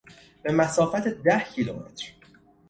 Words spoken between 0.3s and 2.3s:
به مسافت ده کیلومتر